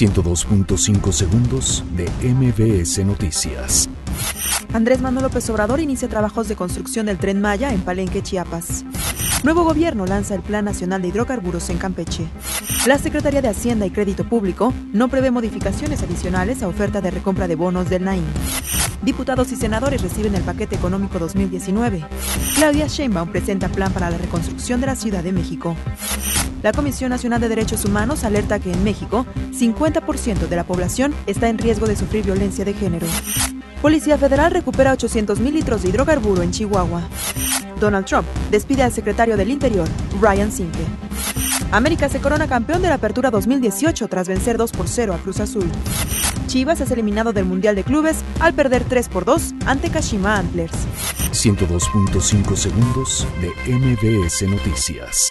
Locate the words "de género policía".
32.64-34.18